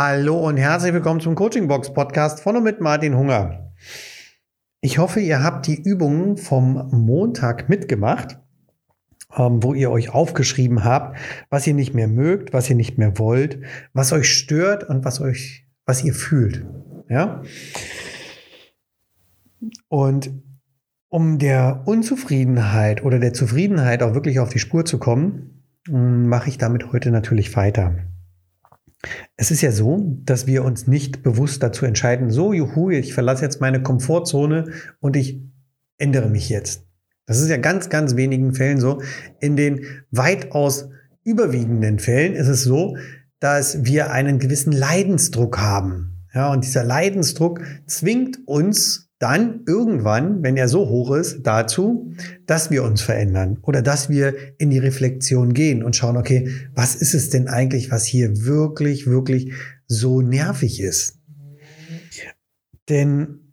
Hallo 0.00 0.46
und 0.46 0.58
herzlich 0.58 0.92
willkommen 0.92 1.18
zum 1.18 1.34
Coaching 1.34 1.66
Box 1.66 1.92
Podcast 1.92 2.38
von 2.38 2.54
und 2.54 2.62
mit 2.62 2.80
Martin 2.80 3.16
Hunger. 3.16 3.72
Ich 4.80 4.98
hoffe, 4.98 5.18
ihr 5.18 5.42
habt 5.42 5.66
die 5.66 5.74
Übungen 5.74 6.36
vom 6.36 6.88
Montag 6.92 7.68
mitgemacht, 7.68 8.38
ähm, 9.36 9.60
wo 9.60 9.74
ihr 9.74 9.90
euch 9.90 10.14
aufgeschrieben 10.14 10.84
habt, 10.84 11.18
was 11.50 11.66
ihr 11.66 11.74
nicht 11.74 11.94
mehr 11.94 12.06
mögt, 12.06 12.52
was 12.52 12.70
ihr 12.70 12.76
nicht 12.76 12.96
mehr 12.96 13.18
wollt, 13.18 13.58
was 13.92 14.12
euch 14.12 14.32
stört 14.32 14.88
und 14.88 15.04
was 15.04 15.20
euch, 15.20 15.66
was 15.84 16.04
ihr 16.04 16.14
fühlt. 16.14 16.64
Ja? 17.08 17.42
Und 19.88 20.30
um 21.08 21.40
der 21.40 21.82
Unzufriedenheit 21.86 23.02
oder 23.02 23.18
der 23.18 23.32
Zufriedenheit 23.32 24.04
auch 24.04 24.14
wirklich 24.14 24.38
auf 24.38 24.50
die 24.50 24.60
Spur 24.60 24.84
zu 24.84 24.98
kommen, 24.98 25.64
mache 25.88 26.50
ich 26.50 26.56
damit 26.56 26.92
heute 26.92 27.10
natürlich 27.10 27.56
weiter. 27.56 28.07
Es 29.36 29.50
ist 29.50 29.60
ja 29.60 29.70
so, 29.70 30.18
dass 30.24 30.46
wir 30.46 30.64
uns 30.64 30.86
nicht 30.86 31.22
bewusst 31.22 31.62
dazu 31.62 31.86
entscheiden, 31.86 32.30
so, 32.30 32.52
juhu, 32.52 32.90
ich 32.90 33.14
verlasse 33.14 33.44
jetzt 33.44 33.60
meine 33.60 33.82
Komfortzone 33.82 34.72
und 35.00 35.16
ich 35.16 35.40
ändere 35.98 36.28
mich 36.28 36.48
jetzt. 36.48 36.84
Das 37.26 37.40
ist 37.40 37.48
ja 37.48 37.58
ganz, 37.58 37.90
ganz 37.90 38.16
wenigen 38.16 38.54
Fällen 38.54 38.80
so. 38.80 39.02
In 39.40 39.56
den 39.56 39.84
weitaus 40.10 40.88
überwiegenden 41.24 41.98
Fällen 41.98 42.34
ist 42.34 42.48
es 42.48 42.64
so, 42.64 42.96
dass 43.38 43.84
wir 43.84 44.10
einen 44.10 44.38
gewissen 44.38 44.72
Leidensdruck 44.72 45.58
haben. 45.58 46.24
Ja, 46.34 46.52
und 46.52 46.64
dieser 46.64 46.84
Leidensdruck 46.84 47.60
zwingt 47.86 48.38
uns 48.46 49.07
dann 49.18 49.64
irgendwann, 49.66 50.42
wenn 50.42 50.56
er 50.56 50.68
so 50.68 50.88
hoch 50.88 51.12
ist, 51.14 51.42
dazu, 51.42 52.12
dass 52.46 52.70
wir 52.70 52.84
uns 52.84 53.02
verändern 53.02 53.58
oder 53.62 53.82
dass 53.82 54.08
wir 54.08 54.34
in 54.58 54.70
die 54.70 54.78
Reflexion 54.78 55.54
gehen 55.54 55.82
und 55.82 55.96
schauen, 55.96 56.16
okay, 56.16 56.48
was 56.74 56.94
ist 56.94 57.14
es 57.14 57.30
denn 57.30 57.48
eigentlich, 57.48 57.90
was 57.90 58.04
hier 58.04 58.44
wirklich, 58.44 59.06
wirklich 59.06 59.52
so 59.86 60.20
nervig 60.20 60.80
ist? 60.80 61.18
Denn 62.88 63.48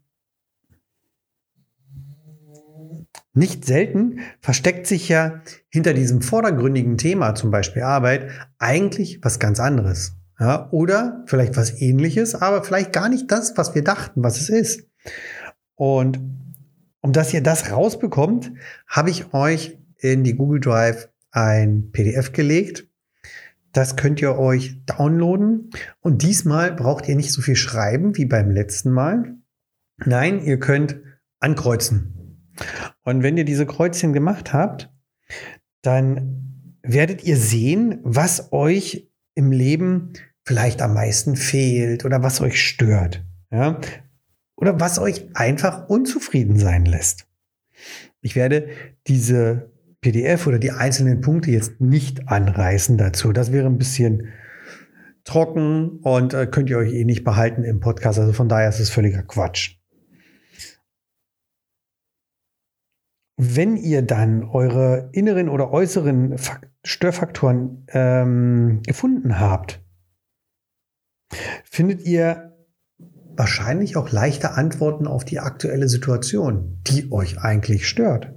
nicht 3.33 3.65
selten 3.65 4.19
versteckt 4.39 4.87
sich 4.87 5.09
ja 5.09 5.41
hinter 5.69 5.93
diesem 5.93 6.21
vordergründigen 6.21 6.97
Thema, 6.97 7.35
zum 7.35 7.51
Beispiel 7.51 7.81
Arbeit, 7.81 8.29
eigentlich 8.59 9.19
was 9.23 9.39
ganz 9.39 9.59
anderes. 9.59 10.13
Ja, 10.39 10.69
oder 10.71 11.23
vielleicht 11.27 11.55
was 11.55 11.81
ähnliches, 11.81 12.35
aber 12.35 12.63
vielleicht 12.63 12.91
gar 12.91 13.07
nicht 13.09 13.31
das, 13.31 13.53
was 13.55 13.73
wir 13.73 13.83
dachten, 13.83 14.21
was 14.21 14.39
es 14.39 14.49
ist. 14.49 14.87
Und 15.75 16.19
um 17.01 17.13
dass 17.13 17.33
ihr 17.33 17.43
das 17.43 17.71
rausbekommt, 17.71 18.51
habe 18.87 19.09
ich 19.09 19.33
euch 19.33 19.77
in 19.97 20.23
die 20.23 20.35
Google 20.35 20.59
Drive 20.59 21.09
ein 21.31 21.91
PDF 21.91 22.31
gelegt. 22.31 22.87
Das 23.71 23.95
könnt 23.95 24.21
ihr 24.21 24.37
euch 24.37 24.83
downloaden. 24.85 25.69
Und 25.99 26.23
diesmal 26.23 26.73
braucht 26.73 27.07
ihr 27.07 27.15
nicht 27.15 27.31
so 27.31 27.41
viel 27.41 27.57
schreiben 27.57 28.15
wie 28.17 28.25
beim 28.25 28.49
letzten 28.49 28.91
Mal. 28.91 29.35
Nein, 29.97 30.41
ihr 30.43 30.59
könnt 30.59 31.01
ankreuzen. 31.39 32.41
Und 33.03 33.21
wenn 33.21 33.37
ihr 33.37 33.45
diese 33.45 33.65
Kreuzchen 33.65 34.13
gemacht 34.13 34.53
habt, 34.53 34.91
dann 35.81 36.77
werdet 36.81 37.23
ihr 37.23 37.37
sehen, 37.37 37.99
was 38.03 38.51
euch 38.51 39.11
im 39.35 39.51
Leben 39.51 40.13
vielleicht 40.43 40.81
am 40.81 40.93
meisten 40.93 41.35
fehlt 41.35 42.05
oder 42.05 42.23
was 42.23 42.41
euch 42.41 42.61
stört. 42.65 43.25
Ja, 43.51 43.79
oder 44.55 44.79
was 44.79 44.99
euch 44.99 45.35
einfach 45.35 45.89
unzufrieden 45.89 46.57
sein 46.57 46.85
lässt. 46.85 47.27
Ich 48.21 48.35
werde 48.35 48.69
diese 49.07 49.71
PDF 50.01 50.47
oder 50.47 50.59
die 50.59 50.71
einzelnen 50.71 51.21
Punkte 51.21 51.51
jetzt 51.51 51.81
nicht 51.81 52.27
anreißen 52.29 52.97
dazu. 52.97 53.33
Das 53.33 53.51
wäre 53.51 53.67
ein 53.67 53.77
bisschen 53.77 54.33
trocken 55.23 55.99
und 56.01 56.33
äh, 56.33 56.47
könnt 56.47 56.69
ihr 56.69 56.77
euch 56.77 56.93
eh 56.93 57.03
nicht 57.05 57.23
behalten 57.23 57.63
im 57.63 57.79
Podcast. 57.79 58.19
Also 58.19 58.31
von 58.31 58.47
daher 58.47 58.69
ist 58.69 58.79
es 58.79 58.89
völliger 58.89 59.23
Quatsch. 59.23 59.77
Wenn 63.37 63.75
ihr 63.75 64.01
dann 64.01 64.43
eure 64.43 65.09
inneren 65.11 65.49
oder 65.49 65.71
äußeren 65.71 66.37
Störfaktoren 66.85 67.85
ähm, 67.89 68.81
gefunden 68.85 69.39
habt, 69.39 69.83
findet 71.63 72.05
ihr 72.05 72.54
wahrscheinlich 73.37 73.97
auch 73.97 74.11
leichte 74.11 74.51
Antworten 74.51 75.07
auf 75.07 75.25
die 75.25 75.39
aktuelle 75.39 75.89
Situation, 75.89 76.79
die 76.87 77.11
euch 77.11 77.39
eigentlich 77.39 77.87
stört. 77.87 78.33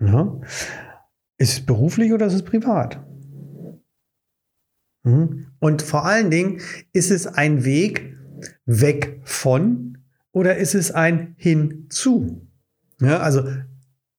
Ja? 0.00 0.40
Ist 1.38 1.52
es 1.52 1.66
beruflich 1.66 2.12
oder 2.12 2.26
ist 2.26 2.34
es 2.34 2.44
privat? 2.44 3.04
Hm? 5.04 5.48
Und 5.58 5.82
vor 5.82 6.04
allen 6.04 6.30
Dingen, 6.30 6.60
ist 6.92 7.10
es 7.10 7.26
ein 7.26 7.64
Weg 7.64 8.16
weg 8.66 9.20
von 9.24 9.98
oder 10.32 10.56
ist 10.56 10.74
es 10.74 10.90
ein 10.90 11.34
hinzu? 11.36 12.48
Ja, 13.00 13.18
also 13.18 13.46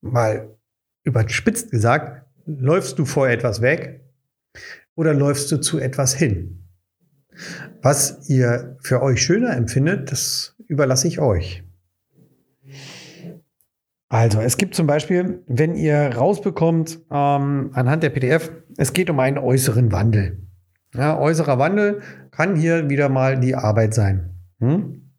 mal 0.02 0.56
überspitzt 1.04 1.72
gesagt, 1.72 2.26
läufst 2.46 3.00
du 3.00 3.06
vor 3.06 3.28
etwas 3.28 3.62
weg 3.62 4.02
oder 4.96 5.14
läufst 5.14 5.52
du 5.52 5.58
zu 5.58 5.80
etwas 5.80 6.14
hin? 6.14 6.65
Was 7.82 8.30
ihr 8.30 8.78
für 8.82 9.02
euch 9.02 9.22
schöner 9.22 9.56
empfindet, 9.56 10.12
das 10.12 10.56
überlasse 10.68 11.08
ich 11.08 11.20
euch. 11.20 11.64
Also, 14.08 14.40
es 14.40 14.58
gibt 14.58 14.76
zum 14.76 14.88
Beispiel, 14.88 15.44
wenn 15.48 15.76
ihr 15.76 16.16
rausbekommt 16.16 17.00
ähm, 17.12 17.72
anhand 17.74 18.04
der 18.04 18.12
PDF, 18.12 18.52
es 18.78 18.94
geht 18.94 19.10
um 19.10 19.20
einen 19.20 19.38
äußeren 19.38 19.92
Wandel. 19.92 20.46
Ja, 20.94 21.20
äußerer 21.20 21.60
Wandel 21.60 22.02
kann 22.32 22.56
hier 22.56 22.90
wieder 22.90 23.10
mal 23.10 23.40
die 23.40 23.56
Arbeit 23.56 23.94
sein. 23.94 24.36
Hm? 24.60 25.12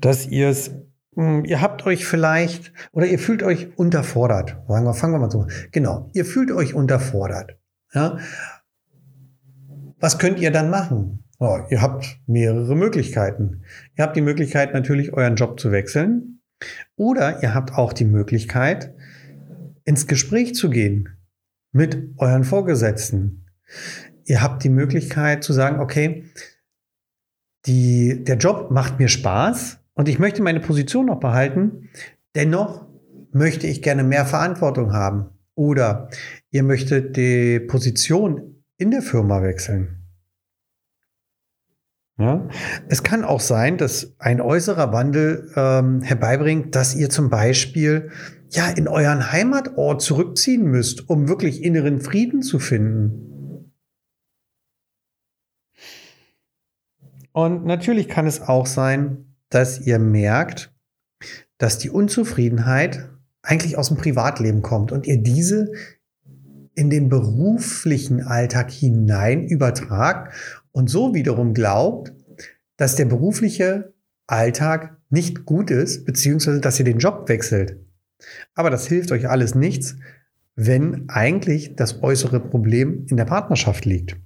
Dass 0.00 0.26
ihr 0.26 0.48
es, 0.48 0.70
hm, 1.14 1.44
ihr 1.44 1.60
habt 1.60 1.84
euch 1.84 2.06
vielleicht 2.06 2.72
oder 2.92 3.06
ihr 3.06 3.18
fühlt 3.18 3.42
euch 3.42 3.76
unterfordert. 3.76 4.56
Sagen 4.68 4.86
wir, 4.86 4.94
fangen 4.94 5.14
wir 5.14 5.18
mal 5.18 5.30
so. 5.30 5.46
Genau, 5.72 6.08
ihr 6.14 6.24
fühlt 6.24 6.50
euch 6.50 6.74
unterfordert. 6.74 7.58
Ja? 7.92 8.18
Was 10.00 10.18
könnt 10.18 10.38
ihr 10.38 10.50
dann 10.50 10.70
machen? 10.70 11.24
Oh, 11.40 11.58
ihr 11.70 11.82
habt 11.82 12.20
mehrere 12.26 12.76
Möglichkeiten. 12.76 13.62
Ihr 13.96 14.04
habt 14.04 14.16
die 14.16 14.22
Möglichkeit 14.22 14.72
natürlich 14.74 15.12
euren 15.12 15.36
Job 15.36 15.58
zu 15.58 15.70
wechseln 15.72 16.40
oder 16.96 17.42
ihr 17.42 17.54
habt 17.54 17.74
auch 17.74 17.92
die 17.92 18.04
Möglichkeit 18.04 18.94
ins 19.84 20.06
Gespräch 20.06 20.54
zu 20.54 20.70
gehen 20.70 21.08
mit 21.72 22.12
euren 22.18 22.44
Vorgesetzten. 22.44 23.46
Ihr 24.24 24.42
habt 24.42 24.64
die 24.64 24.68
Möglichkeit 24.68 25.44
zu 25.44 25.52
sagen, 25.52 25.80
okay, 25.80 26.24
die, 27.66 28.24
der 28.24 28.36
Job 28.36 28.70
macht 28.70 28.98
mir 28.98 29.08
Spaß 29.08 29.78
und 29.94 30.08
ich 30.08 30.18
möchte 30.18 30.42
meine 30.42 30.60
Position 30.60 31.06
noch 31.06 31.20
behalten. 31.20 31.88
Dennoch 32.34 32.86
möchte 33.32 33.66
ich 33.66 33.82
gerne 33.82 34.04
mehr 34.04 34.26
Verantwortung 34.26 34.92
haben. 34.92 35.26
Oder 35.54 36.08
ihr 36.50 36.62
möchtet 36.62 37.16
die 37.16 37.60
Position 37.60 38.57
in 38.78 38.90
der 38.90 39.02
Firma 39.02 39.42
wechseln. 39.42 39.98
Ja? 42.18 42.48
Es 42.88 43.02
kann 43.02 43.24
auch 43.24 43.40
sein, 43.40 43.76
dass 43.76 44.14
ein 44.18 44.40
äußerer 44.40 44.92
Wandel 44.92 45.52
ähm, 45.54 46.02
herbeibringt, 46.02 46.74
dass 46.74 46.94
ihr 46.94 47.10
zum 47.10 47.30
Beispiel 47.30 48.10
ja 48.50 48.68
in 48.68 48.88
euren 48.88 49.30
Heimatort 49.30 50.00
zurückziehen 50.02 50.64
müsst, 50.64 51.08
um 51.08 51.28
wirklich 51.28 51.62
inneren 51.62 52.00
Frieden 52.00 52.42
zu 52.42 52.58
finden. 52.58 53.72
Und 57.32 57.64
natürlich 57.64 58.08
kann 58.08 58.26
es 58.26 58.40
auch 58.40 58.66
sein, 58.66 59.36
dass 59.48 59.80
ihr 59.80 59.98
merkt, 59.98 60.74
dass 61.58 61.78
die 61.78 61.90
Unzufriedenheit 61.90 63.10
eigentlich 63.42 63.78
aus 63.78 63.88
dem 63.88 63.96
Privatleben 63.96 64.62
kommt 64.62 64.90
und 64.92 65.06
ihr 65.06 65.22
diese 65.22 65.72
in 66.78 66.90
den 66.90 67.08
beruflichen 67.08 68.22
Alltag 68.22 68.70
hinein 68.70 69.44
übertragt 69.44 70.32
und 70.70 70.88
so 70.88 71.12
wiederum 71.12 71.52
glaubt, 71.52 72.12
dass 72.76 72.94
der 72.94 73.06
berufliche 73.06 73.94
Alltag 74.28 74.96
nicht 75.10 75.44
gut 75.44 75.72
ist, 75.72 76.04
beziehungsweise 76.04 76.60
dass 76.60 76.78
ihr 76.78 76.84
den 76.84 76.98
Job 76.98 77.28
wechselt. 77.28 77.80
Aber 78.54 78.70
das 78.70 78.86
hilft 78.86 79.10
euch 79.10 79.28
alles 79.28 79.56
nichts, 79.56 79.96
wenn 80.54 81.08
eigentlich 81.08 81.74
das 81.74 82.00
äußere 82.00 82.38
Problem 82.38 83.06
in 83.08 83.16
der 83.16 83.24
Partnerschaft 83.24 83.84
liegt. 83.84 84.16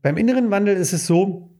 Beim 0.00 0.16
inneren 0.16 0.50
Wandel 0.50 0.74
ist 0.74 0.94
es 0.94 1.06
so, 1.06 1.50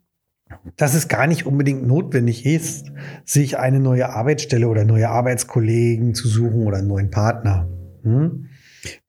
dass 0.76 0.94
es 0.94 1.08
gar 1.08 1.26
nicht 1.26 1.44
unbedingt 1.44 1.86
notwendig 1.86 2.46
ist, 2.46 2.90
sich 3.26 3.58
eine 3.58 3.78
neue 3.78 4.08
Arbeitsstelle 4.08 4.68
oder 4.68 4.86
neue 4.86 5.10
Arbeitskollegen 5.10 6.14
zu 6.14 6.28
suchen 6.28 6.66
oder 6.66 6.78
einen 6.78 6.88
neuen 6.88 7.10
Partner. 7.10 7.68
Hm? 8.02 8.48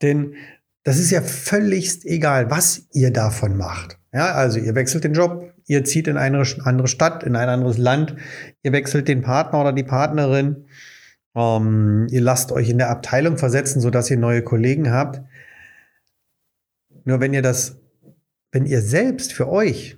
Denn 0.01 0.35
das 0.83 0.97
ist 0.97 1.11
ja 1.11 1.21
völligst 1.21 2.05
egal, 2.05 2.49
was 2.49 2.87
ihr 2.91 3.11
davon 3.11 3.57
macht. 3.57 3.97
Ja, 4.13 4.33
also 4.33 4.59
ihr 4.59 4.75
wechselt 4.75 5.03
den 5.03 5.13
Job, 5.13 5.53
ihr 5.67 5.83
zieht 5.85 6.07
in 6.07 6.17
eine 6.17 6.43
andere 6.63 6.87
Stadt, 6.87 7.23
in 7.23 7.35
ein 7.35 7.49
anderes 7.49 7.77
Land, 7.77 8.15
ihr 8.63 8.73
wechselt 8.73 9.07
den 9.07 9.21
Partner 9.21 9.61
oder 9.61 9.73
die 9.73 9.83
Partnerin, 9.83 10.65
ähm, 11.35 12.07
ihr 12.09 12.21
lasst 12.21 12.51
euch 12.51 12.69
in 12.69 12.77
der 12.77 12.89
Abteilung 12.89 13.37
versetzen, 13.37 13.79
sodass 13.79 14.11
ihr 14.11 14.17
neue 14.17 14.43
Kollegen 14.43 14.91
habt. 14.91 15.21
Nur 17.05 17.21
wenn 17.21 17.33
ihr 17.33 17.41
das 17.41 17.81
wenn 18.51 18.65
ihr 18.65 18.81
selbst 18.81 19.33
für 19.33 19.49
euch, 19.49 19.97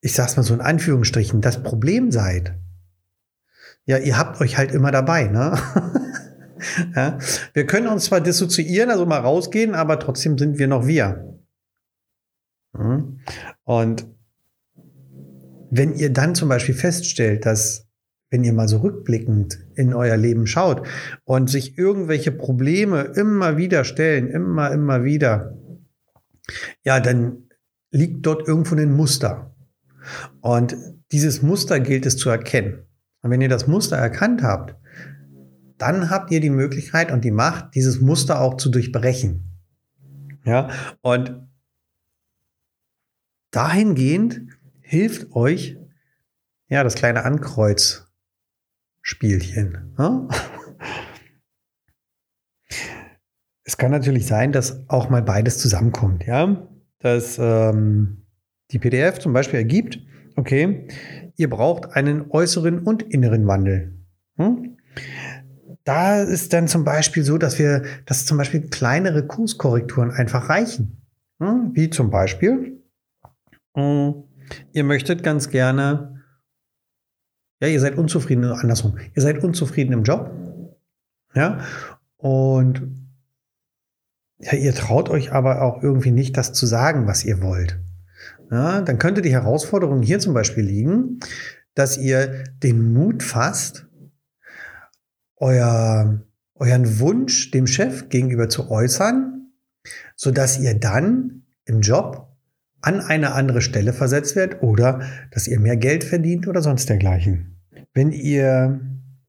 ich 0.00 0.14
sag's 0.14 0.36
mal 0.36 0.42
so 0.42 0.54
in 0.54 0.60
Anführungsstrichen, 0.60 1.40
das 1.40 1.62
Problem 1.62 2.10
seid, 2.12 2.54
ja, 3.84 3.98
ihr 3.98 4.18
habt 4.18 4.40
euch 4.40 4.58
halt 4.58 4.72
immer 4.72 4.92
dabei, 4.92 5.24
ne? 5.24 5.58
ja, 6.96 7.18
wir 7.52 7.66
können 7.66 7.88
uns 7.88 8.06
zwar 8.06 8.20
dissoziieren, 8.20 8.90
also 8.90 9.06
mal 9.06 9.20
rausgehen, 9.20 9.74
aber 9.74 9.98
trotzdem 9.98 10.38
sind 10.38 10.58
wir 10.58 10.68
noch 10.68 10.86
wir. 10.86 11.38
Hm? 12.76 13.20
Und 13.64 14.06
wenn 15.70 15.94
ihr 15.94 16.12
dann 16.12 16.34
zum 16.34 16.48
Beispiel 16.48 16.74
feststellt, 16.74 17.46
dass 17.46 17.86
wenn 18.30 18.44
ihr 18.44 18.52
mal 18.54 18.68
so 18.68 18.78
rückblickend 18.78 19.58
in 19.74 19.92
euer 19.92 20.16
Leben 20.16 20.46
schaut 20.46 20.86
und 21.24 21.50
sich 21.50 21.76
irgendwelche 21.76 22.32
Probleme 22.32 23.02
immer 23.14 23.58
wieder 23.58 23.84
stellen, 23.84 24.28
immer, 24.28 24.70
immer 24.72 25.04
wieder, 25.04 25.58
ja, 26.82 26.98
dann 26.98 27.48
liegt 27.90 28.24
dort 28.24 28.48
irgendwo 28.48 28.74
ein 28.74 28.92
Muster. 28.92 29.54
Und 30.40 30.76
dieses 31.12 31.42
Muster 31.42 31.78
gilt 31.78 32.06
es 32.06 32.16
zu 32.16 32.30
erkennen. 32.30 32.86
Und 33.20 33.30
wenn 33.30 33.42
ihr 33.42 33.50
das 33.50 33.66
Muster 33.66 33.96
erkannt 33.96 34.42
habt, 34.42 34.74
dann 35.82 36.10
habt 36.10 36.30
ihr 36.30 36.38
die 36.38 36.48
Möglichkeit 36.48 37.10
und 37.10 37.24
die 37.24 37.32
Macht, 37.32 37.74
dieses 37.74 38.00
Muster 38.00 38.40
auch 38.40 38.56
zu 38.56 38.70
durchbrechen. 38.70 39.48
Ja, 40.44 40.70
und 41.00 41.48
dahingehend 43.50 44.42
hilft 44.80 45.32
euch 45.32 45.76
ja 46.68 46.84
das 46.84 46.94
kleine 46.94 47.24
Ankreuz 47.24 48.06
Spielchen. 49.02 49.94
Ne? 49.98 50.28
Es 53.64 53.76
kann 53.76 53.92
natürlich 53.92 54.26
sein, 54.26 54.50
dass 54.50 54.88
auch 54.88 55.08
mal 55.08 55.22
beides 55.22 55.58
zusammenkommt, 55.58 56.26
ja. 56.26 56.68
Dass 56.98 57.38
ähm, 57.38 58.26
die 58.72 58.80
PDF 58.80 59.20
zum 59.20 59.32
Beispiel 59.32 59.60
ergibt, 59.60 60.00
okay, 60.34 60.88
ihr 61.36 61.48
braucht 61.48 61.92
einen 61.92 62.28
äußeren 62.28 62.80
und 62.80 63.04
inneren 63.04 63.46
Wandel. 63.46 64.02
Hm? 64.36 64.76
Da 65.84 66.22
ist 66.22 66.52
dann 66.52 66.68
zum 66.68 66.84
Beispiel 66.84 67.24
so, 67.24 67.38
dass 67.38 67.58
wir, 67.58 67.82
dass 68.06 68.26
zum 68.26 68.38
Beispiel 68.38 68.68
kleinere 68.68 69.26
Kurskorrekturen 69.26 70.10
einfach 70.10 70.48
reichen. 70.48 71.02
Hm? 71.40 71.70
Wie 71.74 71.90
zum 71.90 72.10
Beispiel, 72.10 72.80
hm, 73.74 74.24
ihr 74.72 74.84
möchtet 74.84 75.22
ganz 75.22 75.50
gerne 75.50 76.12
ja, 77.62 77.68
ihr 77.68 77.78
seid 77.78 77.96
unzufrieden, 77.96 78.44
andersrum. 78.44 78.98
Ihr 79.14 79.22
seid 79.22 79.44
unzufrieden 79.44 79.92
im 79.92 80.02
Job. 80.02 80.32
Ja, 81.32 81.60
und 82.16 82.82
ja, 84.38 84.54
ihr 84.54 84.74
traut 84.74 85.08
euch 85.08 85.32
aber 85.32 85.62
auch 85.62 85.80
irgendwie 85.80 86.10
nicht, 86.10 86.36
das 86.36 86.52
zu 86.52 86.66
sagen, 86.66 87.06
was 87.06 87.24
ihr 87.24 87.40
wollt. 87.40 87.78
Ja, 88.50 88.80
dann 88.80 88.98
könnte 88.98 89.22
die 89.22 89.30
Herausforderung 89.30 90.02
hier 90.02 90.18
zum 90.18 90.34
Beispiel 90.34 90.64
liegen, 90.64 91.20
dass 91.76 91.98
ihr 91.98 92.42
den 92.64 92.92
Mut 92.92 93.22
fasst, 93.22 93.86
euer, 95.42 96.20
euren 96.54 97.00
Wunsch 97.00 97.50
dem 97.50 97.66
Chef 97.66 98.08
gegenüber 98.08 98.48
zu 98.48 98.70
äußern, 98.70 99.48
sodass 100.14 100.58
ihr 100.58 100.78
dann 100.78 101.42
im 101.64 101.80
Job 101.80 102.28
an 102.80 103.00
eine 103.00 103.32
andere 103.32 103.60
Stelle 103.60 103.92
versetzt 103.92 104.36
werdet 104.36 104.62
oder 104.62 105.02
dass 105.32 105.48
ihr 105.48 105.58
mehr 105.58 105.76
Geld 105.76 106.04
verdient 106.04 106.46
oder 106.46 106.62
sonst 106.62 106.88
dergleichen. 106.88 107.58
Wenn 107.92 108.12
ihr 108.12 108.80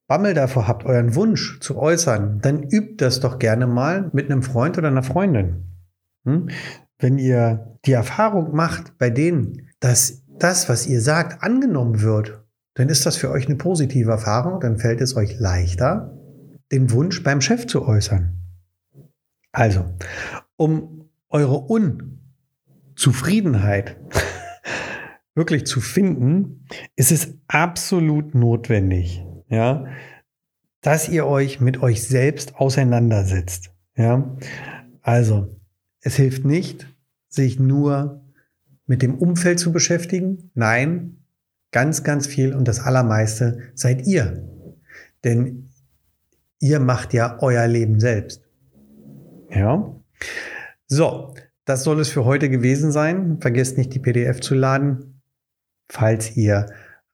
Bammel 0.08 0.36
davor 0.36 0.68
habt, 0.68 0.86
euren 0.86 1.16
Wunsch 1.16 1.60
zu 1.60 1.78
äußern, 1.78 2.40
dann 2.42 2.62
übt 2.62 2.96
das 2.98 3.20
doch 3.20 3.40
gerne 3.40 3.66
mal 3.66 4.10
mit 4.14 4.30
einem 4.30 4.44
Freund 4.44 4.78
oder 4.78 4.90
einer 4.90 5.04
Freundin. 5.04 5.66
Hm? 6.26 6.50
Wenn 7.00 7.18
ihr 7.18 7.78
die 7.86 7.94
Erfahrung 7.94 8.56
macht 8.56 8.98
bei 9.00 9.10
denen, 9.10 9.70
dass 9.80 10.24
das, 10.28 10.70
was 10.70 10.86
ihr 10.88 11.02
sagt, 11.02 11.44
angenommen 11.44 12.02
wird, 12.02 12.43
dann 12.76 12.90
ist 12.90 13.06
das 13.06 13.16
für 13.18 13.30
euch 13.30 13.46
eine 13.46 13.56
positive 13.56 14.12
Erfahrung, 14.12 14.60
dann 14.60 14.78
fällt 14.78 15.02
es 15.02 15.16
euch 15.16 15.40
leichter, 15.40 16.18
den 16.72 16.92
Wunsch 16.92 17.24
beim 17.24 17.42
Chef 17.42 17.68
zu 17.68 17.86
äußern. 17.88 18.40
Also, 19.52 19.86
um 20.56 21.10
eure 21.30 21.58
Unzufriedenheit 22.96 23.98
wirklich 25.36 25.66
zu 25.66 25.82
finden, 25.82 26.66
ist 26.96 27.12
es 27.12 27.38
absolut 27.48 28.34
notwendig, 28.34 29.24
ja, 29.48 29.86
dass 30.82 31.10
ihr 31.10 31.28
euch 31.28 31.60
mit 31.62 31.82
euch 31.82 32.04
selbst 32.04 32.56
auseinandersetzt. 32.56 33.72
Ja, 33.96 34.36
also 35.02 35.56
es 36.02 36.16
hilft 36.16 36.46
nicht, 36.46 36.88
sich 37.30 37.60
nur 37.60 38.26
mit 38.86 39.02
dem 39.02 39.16
Umfeld 39.16 39.60
zu 39.60 39.72
beschäftigen. 39.72 40.52
Nein, 40.56 41.23
ganz, 41.74 42.04
ganz 42.04 42.26
viel 42.26 42.54
und 42.54 42.68
das 42.70 42.80
Allermeiste 42.80 43.60
seid 43.74 44.08
ihr. 44.08 44.48
Denn 45.26 45.70
ihr 46.60 46.80
macht 46.80 47.14
ja 47.14 47.38
euer 47.42 47.68
Leben 47.68 48.00
selbst. 48.00 48.42
Ja. 49.50 49.94
So, 50.88 51.34
das 51.66 51.84
soll 51.84 52.00
es 52.00 52.10
für 52.10 52.24
heute 52.24 52.50
gewesen 52.50 52.92
sein. 52.92 53.40
Vergesst 53.42 53.78
nicht, 53.78 53.94
die 53.94 54.00
PDF 54.00 54.40
zu 54.40 54.56
laden. 54.56 55.22
Falls 55.90 56.38
ihr 56.38 56.68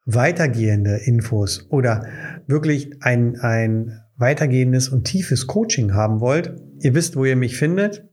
weitergehende 0.05 0.97
Infos 0.97 1.67
oder 1.69 2.05
wirklich 2.47 3.01
ein, 3.01 3.39
ein 3.39 4.01
weitergehendes 4.17 4.89
und 4.89 5.05
tiefes 5.05 5.47
Coaching 5.47 5.93
haben 5.93 6.19
wollt, 6.19 6.53
ihr 6.79 6.93
wisst, 6.93 7.15
wo 7.15 7.25
ihr 7.25 7.35
mich 7.35 7.57
findet. 7.57 8.07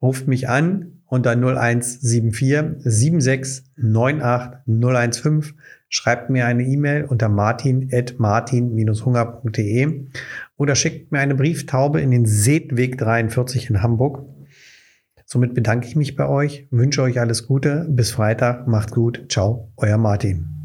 Ruft 0.00 0.26
mich 0.26 0.48
an 0.48 1.02
unter 1.06 1.32
0174 1.32 2.82
76 2.84 3.64
98 3.76 5.22
015. 5.22 5.58
Schreibt 5.94 6.30
mir 6.30 6.46
eine 6.46 6.62
E-Mail 6.62 7.04
unter 7.04 7.28
martin.martin-hunger.de 7.28 10.06
oder 10.56 10.74
schickt 10.74 11.12
mir 11.12 11.18
eine 11.18 11.34
Brieftaube 11.34 12.00
in 12.00 12.10
den 12.10 12.24
Seetweg 12.24 12.96
43 12.96 13.68
in 13.68 13.82
Hamburg. 13.82 14.24
Somit 15.26 15.52
bedanke 15.52 15.86
ich 15.86 15.94
mich 15.94 16.16
bei 16.16 16.26
euch, 16.26 16.66
wünsche 16.70 17.02
euch 17.02 17.20
alles 17.20 17.46
Gute. 17.46 17.86
Bis 17.90 18.10
Freitag. 18.10 18.66
Macht 18.68 18.92
gut. 18.92 19.26
Ciao. 19.28 19.70
Euer 19.76 19.98
Martin. 19.98 20.61